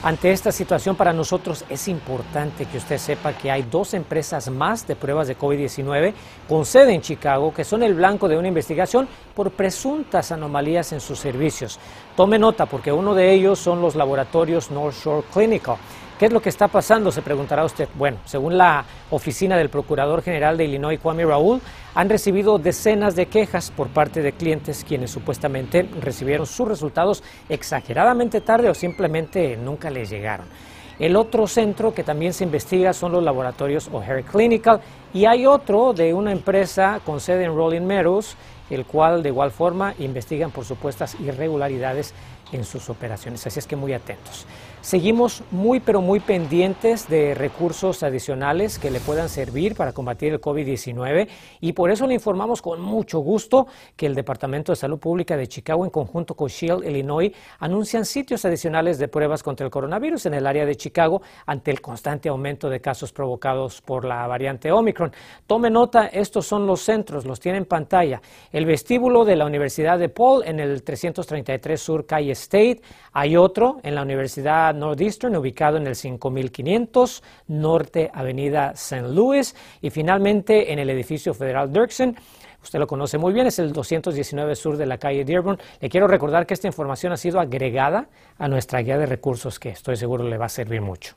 Ante 0.05 0.33
esta 0.33 0.51
situación 0.51 0.97
para 0.97 1.13
nosotros 1.13 1.65
es 1.69 1.87
importante 1.87 2.67
que 2.67 2.79
usted 2.79 2.99
sepa 2.99 3.35
que 3.35 3.53
hay 3.53 3.63
dos 3.63 3.95
empresas 3.95 4.51
más 4.51 4.85
de 4.89 4.97
pruebas 4.97 5.29
de 5.29 5.39
COVID-19 5.39 6.13
con 6.49 6.67
sede 6.67 6.93
en 6.93 7.03
Chicago 7.03 7.55
que 7.55 7.63
son 7.63 7.85
el 7.85 7.95
blanco 7.95 8.27
de 8.27 8.37
una 8.37 8.49
investigación 8.49 9.07
por 9.33 9.53
presuntas 9.53 10.33
anomalías 10.33 10.93
en 10.93 11.01
sus 11.01 11.21
servicios. 11.21 11.79
Tome 12.17 12.37
nota 12.37 12.67
porque 12.67 12.91
uno 12.91 13.15
de 13.15 13.33
ellos 13.33 13.61
son 13.61 13.81
los 13.81 13.95
laboratorios 13.95 14.73
North 14.73 14.97
Shore 14.97 15.25
Clinical. 15.33 15.77
¿Qué 16.23 16.27
es 16.27 16.33
lo 16.33 16.41
que 16.41 16.51
está 16.51 16.69
pasando? 16.69 17.11
Se 17.11 17.21
preguntará 17.21 17.65
usted. 17.65 17.89
Bueno, 17.97 18.19
según 18.27 18.57
la 18.57 18.85
oficina 19.11 19.57
del 19.57 19.71
Procurador 19.71 20.23
General 20.23 20.57
de 20.57 20.67
Illinois, 20.67 21.01
Kwame 21.01 21.25
Raúl, 21.25 21.61
han 21.97 22.09
recibido 22.09 22.61
decenas 22.61 23.17
de 23.17 23.27
quejas 23.27 23.73
por 23.73 23.89
parte 23.89 24.23
de 24.23 24.31
clientes 24.31 24.85
quienes 24.87 25.11
supuestamente 25.11 25.83
recibieron 26.01 26.47
sus 26.47 26.69
resultados 26.69 27.25
exageradamente 27.49 28.41
tarde 28.41 28.69
o 28.69 28.75
simplemente 28.75 29.57
nunca 29.57 29.91
les 29.91 30.11
llegaron. 30.11 30.47
El 31.01 31.17
otro 31.17 31.49
centro 31.49 31.93
que 31.93 32.05
también 32.05 32.33
se 32.33 32.45
investiga 32.45 32.93
son 32.93 33.11
los 33.11 33.25
laboratorios 33.25 33.89
O'Hare 33.93 34.23
Clinical 34.23 34.81
y 35.13 35.25
hay 35.25 35.45
otro 35.45 35.93
de 35.93 36.15
una 36.15 36.31
empresa 36.31 37.01
con 37.05 37.19
sede 37.19 37.47
en 37.47 37.57
Rolling 37.57 37.81
Meadows, 37.81 38.37
el 38.71 38.85
cual 38.87 39.25
de 39.25 39.31
igual 39.31 39.51
forma 39.51 39.93
investigan 39.99 40.53
por 40.53 40.65
supuestas 40.65 41.17
irregularidades 41.19 42.15
en 42.53 42.65
sus 42.65 42.89
operaciones. 42.91 43.45
Así 43.45 43.59
es 43.59 43.67
que 43.67 43.75
muy 43.75 43.93
atentos. 43.93 44.47
Seguimos 44.83 45.45
muy 45.53 45.79
pero 45.79 46.01
muy 46.01 46.19
pendientes 46.19 47.09
de 47.09 47.37
recursos 47.37 48.03
adicionales 48.03 48.81
que 48.81 48.91
le 48.91 48.99
puedan 48.99 49.29
servir 49.29 49.77
para 49.77 49.93
combatir 49.93 50.33
el 50.33 50.41
COVID-19 50.41 51.29
y 51.61 51.73
por 51.73 51.93
eso 51.93 52.05
le 52.09 52.15
informamos 52.15 52.61
con 52.61 52.81
mucho 52.81 53.21
gusto 53.21 53.69
que 53.95 54.07
el 54.07 54.17
Departamento 54.17 54.73
de 54.73 54.77
Salud 54.77 54.99
Pública 54.99 55.37
de 55.37 55.47
Chicago 55.47 55.85
en 55.85 55.91
conjunto 55.91 56.35
con 56.35 56.49
Shield, 56.49 56.85
Illinois, 56.85 57.31
anuncian 57.61 58.05
sitios 58.05 58.45
adicionales 58.45 58.99
de 58.99 59.07
pruebas 59.07 59.45
contra 59.45 59.65
el 59.65 59.71
coronavirus 59.71 60.27
en 60.27 60.35
el 60.35 60.49
área 60.49 60.67
de 60.67 60.75
Chicago 60.75 61.23
ante 61.47 61.71
el 61.71 61.81
constante 61.81 62.29
aumento 62.29 62.69
de 62.69 62.81
casos 62.81 63.13
provocados 63.13 63.81
por 63.83 64.05
la 64.05 64.27
variante 64.27 64.73
Omicron. 64.73 65.13
Tome 65.47 65.71
nota, 65.71 66.09
estos 66.09 66.45
son 66.45 66.67
los 66.67 66.81
centros, 66.81 67.25
los 67.25 67.39
tiene 67.39 67.59
en 67.59 67.67
pantalla. 67.67 68.21
El 68.51 68.67
vestíbulo 68.67 69.25
de 69.25 69.37
la 69.37 69.47
Universidad 69.47 70.01
de 70.01 70.09
Paul 70.09 70.43
en 70.45 70.59
el 70.59 70.83
333 70.83 71.81
Sur 71.81 72.05
Calle 72.05 72.33
State. 72.33 72.81
Hay 73.13 73.37
otro 73.37 73.79
en 73.85 73.95
la 73.95 74.03
Universidad 74.03 74.72
Northeastern, 74.73 75.37
ubicado 75.37 75.77
en 75.77 75.87
el 75.87 75.95
5500 75.95 77.23
Norte 77.49 78.11
Avenida 78.13 78.73
St. 78.73 79.09
Louis. 79.09 79.55
Y 79.81 79.91
finalmente 79.91 80.73
en 80.73 80.79
el 80.79 80.91
edificio 80.91 81.35
federal 81.35 81.73
Dirksen. 81.73 82.17
Usted 82.63 82.79
lo 82.79 82.87
conoce 82.87 83.19
muy 83.19 83.33
bien, 83.33 83.47
es 83.49 83.59
el 83.59 83.73
219 83.73 84.55
sur 84.55 84.77
de 84.77 84.87
la 84.87 84.99
calle 84.99 85.25
Dearborn. 85.25 85.59
Le 85.81 85.89
quiero 85.89 86.07
recordar 86.07 86.47
que 86.47 86.55
esta 86.55 86.69
información 86.69 87.13
ha 87.13 87.17
sido 87.17 87.41
agregada 87.41 88.09
a 88.39 88.49
nuestra 88.49 88.81
guía 88.81 88.99
de 88.99 89.07
recursos, 89.07 89.59
que 89.59 89.71
estoy 89.71 89.97
seguro 89.97 90.25
le 90.29 90.39
va 90.39 90.47
a 90.47 90.49
servir 90.49 90.81
mucho. 90.81 91.17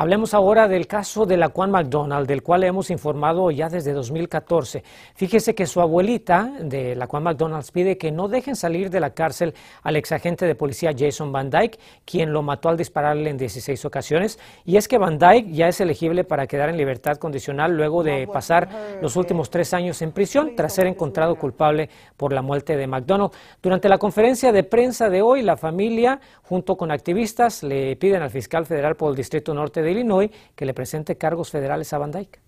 Hablemos 0.00 0.32
ahora 0.32 0.68
del 0.68 0.86
caso 0.86 1.26
de 1.26 1.36
la 1.36 1.48
Juan 1.48 1.72
McDonald, 1.72 2.28
del 2.28 2.44
cual 2.44 2.62
hemos 2.62 2.88
informado 2.88 3.50
ya 3.50 3.68
desde 3.68 3.92
2014. 3.92 4.84
Fíjese 5.16 5.56
que 5.56 5.66
su 5.66 5.80
abuelita 5.80 6.52
de 6.60 6.94
la 6.94 7.08
Juan 7.08 7.24
McDonald 7.24 7.68
pide 7.72 7.98
que 7.98 8.12
no 8.12 8.28
dejen 8.28 8.54
salir 8.54 8.90
de 8.90 9.00
la 9.00 9.10
cárcel 9.10 9.54
al 9.82 9.96
exagente 9.96 10.46
de 10.46 10.54
policía 10.54 10.92
Jason 10.96 11.32
Van 11.32 11.50
Dyke, 11.50 11.80
quien 12.04 12.32
lo 12.32 12.42
mató 12.42 12.68
al 12.68 12.76
dispararle 12.76 13.28
en 13.28 13.38
16 13.38 13.84
ocasiones. 13.86 14.38
Y 14.64 14.76
es 14.76 14.86
que 14.86 14.98
Van 14.98 15.18
Dyke 15.18 15.50
ya 15.50 15.66
es 15.66 15.80
elegible 15.80 16.22
para 16.22 16.46
quedar 16.46 16.68
en 16.68 16.76
libertad 16.76 17.16
condicional 17.16 17.76
luego 17.76 18.04
de 18.04 18.28
pasar 18.28 18.68
los 19.02 19.16
últimos 19.16 19.50
tres 19.50 19.74
años 19.74 20.00
en 20.00 20.12
prisión 20.12 20.54
tras 20.54 20.74
ser 20.74 20.86
encontrado 20.86 21.34
culpable 21.34 21.90
por 22.16 22.32
la 22.32 22.40
muerte 22.40 22.76
de 22.76 22.86
McDonald. 22.86 23.32
Durante 23.60 23.88
la 23.88 23.98
conferencia 23.98 24.52
de 24.52 24.62
prensa 24.62 25.10
de 25.10 25.22
hoy, 25.22 25.42
la 25.42 25.56
familia, 25.56 26.20
junto 26.44 26.76
con 26.76 26.92
activistas, 26.92 27.64
le 27.64 27.96
piden 27.96 28.22
al 28.22 28.30
fiscal 28.30 28.64
federal 28.64 28.94
por 28.94 29.10
el 29.10 29.16
Distrito 29.16 29.52
Norte 29.52 29.82
de 29.82 29.87
Illinois 29.90 30.30
que 30.54 30.66
le 30.66 30.74
presente 30.74 31.16
cargos 31.16 31.50
federales 31.50 31.92
a 31.92 31.98
Van 31.98 32.10
Dyke. 32.10 32.40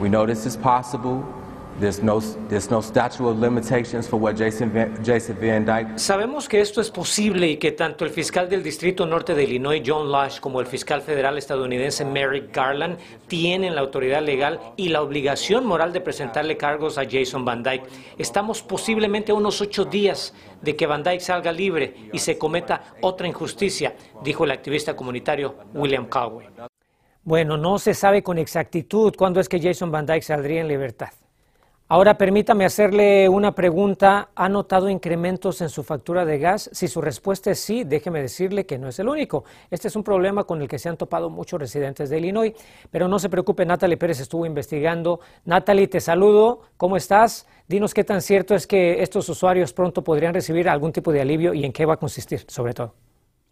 We 0.00 0.08
know 0.08 0.26
this 0.26 0.46
is 0.46 0.56
possible. 0.56 1.22
There's 1.78 2.02
no, 2.02 2.20
there's 2.50 2.70
no 2.70 2.82
statute 2.82 3.26
of 3.26 3.38
limitations 3.38 4.06
for 4.06 4.20
what 4.20 4.36
Jason 4.36 4.70
Van, 4.70 5.02
Jason 5.02 5.38
Van 5.40 5.64
Dyke. 5.64 5.98
Sabemos 5.98 6.46
que 6.46 6.60
esto 6.60 6.82
es 6.82 6.90
posible 6.90 7.48
y 7.48 7.56
que 7.56 7.72
tanto 7.72 8.04
el 8.04 8.10
fiscal 8.10 8.50
del 8.50 8.62
Distrito 8.62 9.06
Norte 9.06 9.34
de 9.34 9.44
Illinois, 9.44 9.82
John 9.84 10.12
Lash, 10.12 10.40
como 10.40 10.60
el 10.60 10.66
fiscal 10.66 11.00
federal 11.00 11.38
estadounidense 11.38 12.04
Merrick 12.04 12.54
Garland 12.54 12.98
tienen 13.28 13.74
la 13.74 13.80
autoridad 13.80 14.20
legal 14.22 14.60
y 14.76 14.90
la 14.90 15.00
obligación 15.00 15.64
moral 15.64 15.94
de 15.94 16.02
presentarle 16.02 16.58
cargos 16.58 16.98
a 16.98 17.04
Jason 17.10 17.46
Van 17.46 17.62
Dyke. 17.62 17.88
Estamos 18.18 18.62
posiblemente 18.62 19.32
a 19.32 19.36
unos 19.36 19.62
ocho 19.62 19.86
días 19.86 20.34
de 20.60 20.76
que 20.76 20.86
Van 20.86 21.02
Dyke 21.02 21.20
salga 21.20 21.50
libre 21.50 22.10
y 22.12 22.18
se 22.18 22.36
cometa 22.36 22.92
otra 23.00 23.26
injusticia, 23.26 23.94
dijo 24.22 24.44
el 24.44 24.50
activista 24.50 24.94
comunitario 24.94 25.54
William 25.72 26.06
Caldwell. 26.06 26.69
Bueno, 27.22 27.58
no 27.58 27.78
se 27.78 27.92
sabe 27.92 28.22
con 28.22 28.38
exactitud 28.38 29.14
cuándo 29.16 29.40
es 29.40 29.48
que 29.48 29.60
Jason 29.60 29.90
Van 29.90 30.06
Dyke 30.06 30.22
saldría 30.22 30.62
en 30.62 30.68
libertad. 30.68 31.10
Ahora 31.86 32.16
permítame 32.16 32.64
hacerle 32.64 33.28
una 33.28 33.54
pregunta. 33.54 34.30
¿Ha 34.34 34.48
notado 34.48 34.88
incrementos 34.88 35.60
en 35.60 35.68
su 35.68 35.82
factura 35.82 36.24
de 36.24 36.38
gas? 36.38 36.70
Si 36.72 36.88
su 36.88 37.02
respuesta 37.02 37.50
es 37.50 37.58
sí, 37.58 37.84
déjeme 37.84 38.22
decirle 38.22 38.64
que 38.64 38.78
no 38.78 38.88
es 38.88 38.98
el 39.00 39.08
único. 39.08 39.44
Este 39.70 39.88
es 39.88 39.96
un 39.96 40.04
problema 40.04 40.44
con 40.44 40.62
el 40.62 40.68
que 40.68 40.78
se 40.78 40.88
han 40.88 40.96
topado 40.96 41.28
muchos 41.28 41.60
residentes 41.60 42.08
de 42.08 42.18
Illinois. 42.18 42.54
Pero 42.90 43.06
no 43.06 43.18
se 43.18 43.28
preocupe, 43.28 43.66
Natalie 43.66 43.98
Pérez 43.98 44.20
estuvo 44.20 44.46
investigando. 44.46 45.20
Natalie, 45.44 45.88
te 45.88 46.00
saludo. 46.00 46.62
¿Cómo 46.78 46.96
estás? 46.96 47.46
Dinos 47.68 47.92
qué 47.92 48.04
tan 48.04 48.22
cierto 48.22 48.54
es 48.54 48.66
que 48.66 49.02
estos 49.02 49.28
usuarios 49.28 49.74
pronto 49.74 50.02
podrían 50.02 50.32
recibir 50.32 50.68
algún 50.68 50.92
tipo 50.92 51.12
de 51.12 51.20
alivio 51.20 51.52
y 51.52 51.64
en 51.66 51.72
qué 51.72 51.84
va 51.84 51.94
a 51.94 51.98
consistir, 51.98 52.44
sobre 52.46 52.72
todo. 52.72 52.94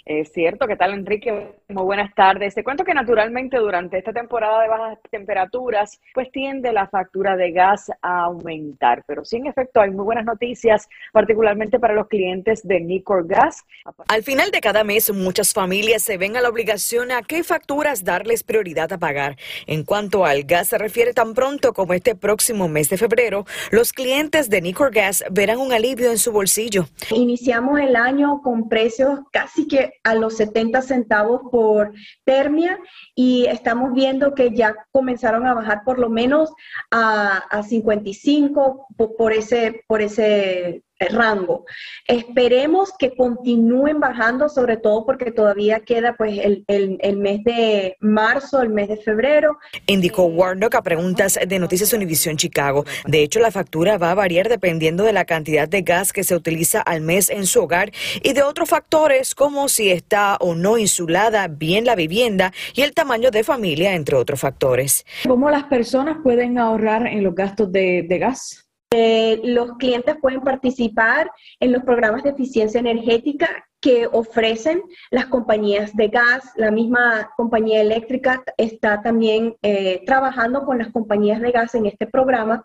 Es 0.09 0.33
cierto, 0.33 0.67
¿qué 0.67 0.75
tal 0.75 0.95
Enrique? 0.95 1.53
Muy 1.69 1.83
buenas 1.83 2.15
tardes. 2.15 2.55
Te 2.55 2.65
cuento 2.65 2.83
que 2.83 2.95
naturalmente 2.95 3.59
durante 3.59 3.99
esta 3.99 4.11
temporada 4.11 4.62
de 4.62 4.69
bajas 4.69 4.99
temperaturas, 5.11 6.00
pues 6.15 6.33
tiende 6.33 6.73
la 6.73 6.88
factura 6.88 7.37
de 7.37 7.53
gas 7.53 7.91
a 8.00 8.23
aumentar, 8.23 9.05
pero 9.07 9.23
sí 9.27 9.37
en 9.37 9.49
efecto 9.49 9.83
hay 9.83 9.91
muy 9.91 10.07
buenas 10.07 10.25
noticias, 10.25 10.88
particularmente 11.12 11.79
para 11.79 11.93
los 11.93 12.09
clientes 12.09 12.67
de 12.67 12.81
Nicor 12.81 13.27
Gas. 13.27 13.67
Al 14.09 14.23
final 14.23 14.50
de 14.50 14.62
cada 14.62 14.83
mes, 14.83 15.12
muchas 15.12 15.53
familias 15.53 16.05
se 16.05 16.17
ven 16.17 16.38
a 16.38 16.41
la 16.41 16.49
obligación 16.49 17.12
a 17.12 17.21
qué 17.21 17.45
facturas 17.45 18.03
darles 18.03 18.45
prioridad 18.45 18.91
a 18.95 18.97
pagar. 18.97 19.37
En 19.67 19.85
cuanto 19.85 20.25
al 20.25 20.45
gas 20.45 20.69
se 20.69 20.79
refiere 20.79 21.12
tan 21.12 21.35
pronto 21.35 21.75
como 21.75 21.93
este 21.93 22.15
próximo 22.15 22.67
mes 22.67 22.88
de 22.88 22.97
febrero, 22.97 23.45
los 23.71 23.93
clientes 23.93 24.49
de 24.49 24.62
Nicor 24.62 24.91
Gas 24.91 25.23
verán 25.31 25.59
un 25.59 25.75
alivio 25.75 26.11
en 26.11 26.17
su 26.17 26.33
bolsillo. 26.33 26.87
Iniciamos 27.11 27.79
el 27.79 27.95
año 27.95 28.41
con 28.41 28.71
precios 28.71 29.21
casi 29.31 29.69
que 29.69 29.98
a 30.05 30.14
los 30.14 30.37
70 30.37 30.83
centavos 30.83 31.43
por 31.50 31.93
termia 32.25 32.78
y 33.14 33.47
estamos 33.47 33.93
viendo 33.93 34.35
que 34.35 34.55
ya 34.55 34.75
comenzaron 34.93 35.47
a 35.47 35.55
bajar 35.55 35.83
por 35.85 35.99
lo 35.99 36.09
menos 36.09 36.52
a, 36.90 37.38
a 37.50 37.62
55 37.62 38.87
por 39.17 39.33
ese, 39.33 39.83
por 39.87 40.02
ese 40.02 40.83
rango. 40.99 41.64
Esperemos 42.07 42.93
que 42.99 43.14
continúen 43.14 44.00
bajando, 44.00 44.49
sobre 44.49 44.76
todo 44.76 45.07
porque 45.07 45.31
todavía 45.31 45.81
queda 45.81 46.17
pues 46.17 46.38
el, 46.38 46.64
el, 46.69 46.99
el, 47.00 47.17
mes 47.17 47.45
de 47.45 47.97
marzo, 48.00 48.61
el 48.61 48.71
mes 48.71 48.88
de 48.88 48.97
febrero. 48.97 49.59
Indicó 49.87 50.25
Warnock 50.25 50.75
a 50.75 50.83
preguntas 50.83 51.38
de 51.47 51.59
Noticias 51.59 51.93
Univisión 51.93 52.37
Chicago. 52.37 52.85
De 53.07 53.23
hecho, 53.23 53.40
la 53.40 53.50
factura 53.50 53.99
va 53.99 54.11
a 54.11 54.14
variar 54.14 54.49
dependiendo 54.49 55.05
de 55.05 55.12
la 55.12 55.25
cantidad 55.25 55.69
de 55.69 55.83
gas 55.83 56.12
que 56.12 56.25
se 56.25 56.35
utiliza 56.35 56.81
al 56.81 57.00
mes 57.00 57.31
en 57.31 57.47
su 57.47 57.62
hogar 57.62 57.93
y 58.23 58.33
de 58.33 58.43
otros 58.43 58.69
factores 58.69 59.35
como 59.35 59.69
si 59.69 59.90
está 59.90 60.37
o 60.40 60.55
no 60.55 60.78
insulada 60.78 61.49
bien 61.49 61.85
la 61.85 61.95
vivienda 61.95 62.52
y 62.75 62.83
el 62.83 62.93
tamaño 62.93 63.31
de 63.31 63.45
familia, 63.45 63.95
entre 63.95 64.17
otros 64.17 64.40
factores. 64.40 65.05
¿Cómo 65.26 65.50
las 65.50 65.64
personas 65.64 66.19
pueden 66.23 66.59
ahorrar 66.59 67.07
en 67.07 67.23
los 67.23 67.35
gastos 67.35 67.71
de, 67.73 68.05
de 68.09 68.19
gas? 68.19 68.67
Eh, 68.90 69.40
los 69.45 69.76
clientes 69.76 70.16
pueden 70.21 70.40
participar 70.40 71.30
en 71.61 71.73
los 71.73 71.83
programas 71.83 72.23
de 72.23 72.30
eficiencia 72.30 72.80
energética 72.80 73.68
que 73.80 74.07
ofrecen 74.11 74.83
las 75.11 75.26
compañías 75.26 75.95
de 75.95 76.09
gas. 76.09 76.52
La 76.57 76.71
misma 76.71 77.30
compañía 77.37 77.83
eléctrica 77.83 78.42
está 78.57 79.02
también 79.02 79.57
eh, 79.62 80.02
trabajando 80.07 80.64
con 80.64 80.78
las 80.78 80.90
compañías 80.90 81.40
de 81.40 81.50
gas 81.52 81.75
en 81.75 81.87
este 81.87 82.07
programa 82.07 82.64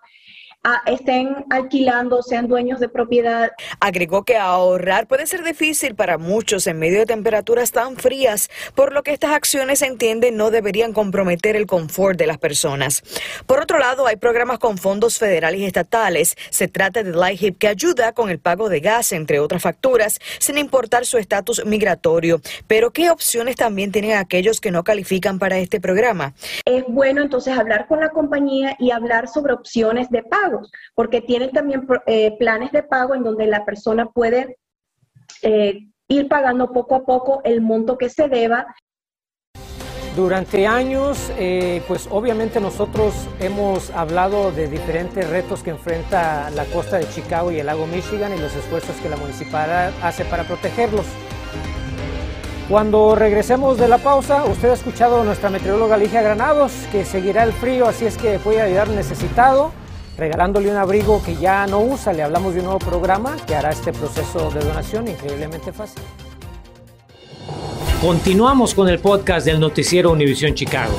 estén 0.86 1.46
alquilando, 1.50 2.22
sean 2.22 2.48
dueños 2.48 2.80
de 2.80 2.88
propiedad. 2.88 3.52
Agregó 3.80 4.24
que 4.24 4.38
ahorrar 4.38 5.08
puede 5.08 5.28
ser 5.28 5.44
difícil 5.44 5.96
para 5.96 6.18
muchos 6.18 6.68
en 6.68 6.80
medio 6.80 7.00
de 7.00 7.06
temperaturas 7.06 7.72
tan 7.72 7.98
frías, 7.98 8.50
por 8.74 8.94
lo 8.94 9.04
que 9.04 9.12
estas 9.12 9.32
acciones 9.32 9.80
se 9.80 9.88
entiende 9.88 10.32
no 10.32 10.52
deberían 10.52 10.94
comprometer 10.94 11.56
el 11.56 11.66
confort 11.66 12.18
de 12.18 12.28
las 12.28 12.38
personas. 12.38 13.04
Por 13.46 13.60
otro 13.60 13.78
lado, 13.78 14.08
hay 14.08 14.16
programas 14.16 14.60
con 14.60 14.78
fondos 14.78 15.20
federales 15.20 15.60
y 15.60 15.66
estatales. 15.66 16.36
Se 16.50 16.68
trata 16.68 17.04
de 17.04 17.12
LIHEAP 17.12 17.58
que 17.58 17.68
ayuda 17.68 18.14
con 18.14 18.30
el 18.30 18.40
pago 18.40 18.70
de 18.70 18.80
gas, 18.80 19.12
entre 19.12 19.40
otras 19.40 19.62
facturas, 19.62 20.20
sin 20.40 20.58
importar 20.58 21.06
su 21.06 21.18
estatus 21.18 21.66
migratorio. 21.66 22.40
Pero, 22.68 22.92
¿qué 22.92 23.10
opciones 23.10 23.56
también 23.56 23.92
tienen 23.92 24.14
aquellos 24.14 24.62
que 24.62 24.72
no 24.72 24.84
califican 24.84 25.40
para 25.40 25.58
este 25.58 25.82
programa? 25.82 26.34
Es 26.66 26.84
bueno 26.88 27.22
entonces 27.22 27.58
hablar 27.58 27.88
con 27.88 28.00
la 28.00 28.10
compañía 28.10 28.76
y 28.80 28.92
hablar 28.92 29.28
sobre 29.28 29.54
opciones 29.54 30.10
de 30.10 30.24
porque 30.96 31.22
tienen 31.22 31.52
también 31.52 31.88
eh, 32.06 32.36
planes 32.38 32.72
de 32.72 32.84
pago 32.84 33.16
en 33.16 33.24
donde 33.24 33.48
la 33.48 33.66
persona 33.66 34.06
puede 34.08 34.58
eh, 35.42 35.88
ir 36.08 36.28
pagando 36.28 36.72
poco 36.72 36.96
a 36.96 37.06
poco 37.06 37.42
el 37.44 37.62
monto 37.62 37.98
que 37.98 38.10
se 38.10 38.28
deba 38.28 38.68
durante 40.16 40.68
años, 40.68 41.32
eh, 41.40 41.82
pues 41.88 42.08
obviamente 42.12 42.60
nosotros 42.60 43.16
hemos 43.40 43.90
hablado 43.92 44.52
de 44.52 44.68
diferentes 44.68 45.28
retos 45.28 45.64
que 45.64 45.72
enfrenta 45.72 46.52
la 46.52 46.66
costa 46.66 46.98
de 46.98 47.10
Chicago 47.10 47.52
y 47.52 47.60
el 47.60 47.66
lago 47.66 47.88
Michigan 47.88 48.32
y 48.32 48.40
los 48.40 48.54
esfuerzos 48.56 48.96
que 48.98 49.10
la 49.10 49.18
municipalidad 49.18 49.92
hace 50.04 50.24
para 50.26 50.44
protegerlos. 50.44 51.08
Cuando 52.70 53.16
regresemos 53.16 53.80
de 53.80 53.88
la 53.88 53.98
pausa, 53.98 54.46
usted 54.46 54.70
ha 54.70 54.74
escuchado 54.74 55.22
a 55.22 55.24
nuestra 55.24 55.50
meteoróloga 55.50 55.98
Ligia 55.98 56.22
Granados, 56.22 56.72
que 56.92 57.06
seguirá 57.06 57.44
el 57.44 57.52
frío, 57.52 57.88
así 57.88 58.06
es 58.06 58.16
que 58.16 58.38
puede 58.38 58.62
ayudar 58.62 58.90
necesitado, 58.90 59.72
regalándole 60.18 60.70
un 60.70 60.78
abrigo 60.78 61.22
que 61.24 61.36
ya 61.36 61.66
no 61.68 61.80
usa. 61.80 62.14
Le 62.14 62.24
hablamos 62.24 62.54
de 62.54 62.60
un 62.60 62.66
nuevo 62.66 62.80
programa 62.80 63.36
que 63.48 63.56
hará 63.56 63.72
este 63.72 63.92
proceso 63.94 64.50
de 64.52 64.62
donación 64.62 65.08
increíblemente 65.08 65.72
fácil. 65.72 66.04
Continuamos 68.02 68.74
con 68.74 68.90
el 68.90 69.00
podcast 69.00 69.46
del 69.46 69.60
noticiero 69.60 70.12
Univisión 70.12 70.54
Chicago. 70.54 70.94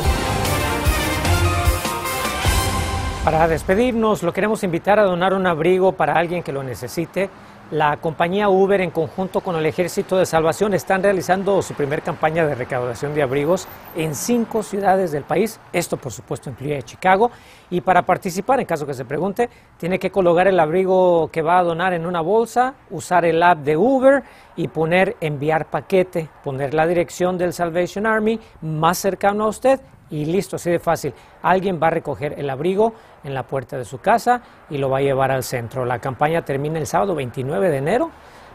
Para 3.25 3.49
despedirnos, 3.49 4.23
lo 4.23 4.33
queremos 4.33 4.63
invitar 4.65 4.99
a 4.99 5.03
donar 5.05 5.33
un 5.33 5.47
abrigo 5.47 5.93
para 5.93 6.15
alguien 6.15 6.43
que 6.43 6.53
lo 6.53 6.63
necesite 6.63 7.31
la 7.75 7.97
compañía 7.97 8.49
Uber 8.49 8.81
en 8.81 8.93
conjunto 8.93 9.41
con 9.41 9.57
el 9.57 9.67
Ejército 9.67 10.17
de 10.17 10.27
Salvación 10.27 10.75
están 10.75 11.03
realizando 11.03 11.61
su 11.61 11.75
primer 11.75 12.03
campaña 12.03 12.47
de 12.47 12.55
recaudación 12.55 13.15
de 13.17 13.23
abrigos 13.23 13.67
en 13.97 14.15
cinco 14.15 14.63
ciudades 14.63 15.11
del 15.11 15.25
país. 15.25 15.59
Esto, 15.73 15.97
por 15.97 16.13
supuesto, 16.13 16.49
incluye 16.49 16.81
Chicago. 16.85 17.33
Y 17.71 17.81
para 17.81 18.03
participar, 18.03 18.61
en 18.61 18.67
caso 18.67 18.87
que 18.87 18.95
se 18.95 19.05
pregunte, 19.05 19.51
tiene 19.77 19.99
que 19.99 20.13
colocar 20.13 20.47
el 20.47 20.61
abrigo 20.61 21.31
que 21.33 21.43
va 21.43 21.59
a 21.59 21.65
donar 21.65 21.95
en 21.95 22.07
una 22.07 22.21
bolsa, 22.21 22.75
usar 22.91 23.25
el 23.25 23.43
app 23.43 23.59
de 23.59 23.77
Uber 23.77 24.23
y 24.55 24.69
poner 24.69 25.17
enviar 25.21 25.67
paquete, 25.67 26.29
poner 26.45 26.75
la 26.75 26.87
dirección 26.87 27.39
del 27.39 27.53
Salvation 27.53 28.07
Army 28.07 28.39
más 28.63 28.99
cercano 28.99 29.47
a 29.47 29.49
usted 29.49 29.81
y 30.15 30.25
listo, 30.27 30.57
así 30.57 30.71
de 30.71 30.79
fácil. 30.79 31.13
Alguien 31.43 31.81
va 31.83 31.89
a 31.89 31.91
recoger 31.91 32.35
el 32.39 32.49
abrigo 32.49 32.95
en 33.25 33.35
la 33.35 33.47
puerta 33.47 33.77
de 33.77 33.85
su 33.85 33.99
casa 33.99 34.43
y 34.71 34.79
lo 34.79 34.89
va 34.89 34.99
a 34.99 35.01
llevar 35.01 35.33
al 35.33 35.43
centro. 35.43 35.85
La 35.85 35.99
campaña 35.99 36.45
termina 36.45 36.79
el 36.79 36.87
sábado 36.87 37.17
29 37.17 37.69
de 37.69 37.77
enero 37.77 38.11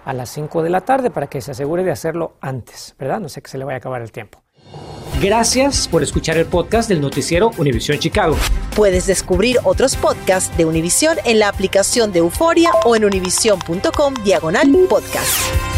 a 0.06 0.14
las 0.14 0.30
5 0.30 0.64
de 0.64 0.70
la 0.70 0.82
tarde 0.82 1.10
para 1.12 1.28
que 1.28 1.42
se 1.42 1.52
asegure 1.52 1.84
de 1.84 1.92
hacerlo 1.92 2.36
antes, 2.40 2.96
¿verdad? 2.98 3.20
No 3.20 3.28
sé 3.28 3.42
que 3.42 3.50
se 3.50 3.58
le 3.58 3.66
vaya 3.66 3.76
a 3.76 3.80
acabar 3.80 4.02
el 4.02 4.12
tiempo. 4.14 4.42
Gracias 5.22 5.90
por 5.90 6.02
escuchar 6.02 6.38
el 6.38 6.46
podcast 6.46 6.88
del 6.88 7.02
noticiero 7.02 7.52
Univisión 7.58 8.00
Chicago. 8.00 8.38
Puedes 8.74 9.06
descubrir 9.06 9.58
otros 9.66 9.98
podcasts 9.98 10.56
de 10.56 10.64
Univisión 10.64 11.18
en 11.26 11.40
la 11.40 11.50
aplicación 11.50 12.14
de 12.14 12.20
Euforia 12.20 12.72
o 12.86 12.96
en 12.96 13.04
univision.com 13.04 14.14
diagonal 14.24 14.72
podcast. 14.90 15.69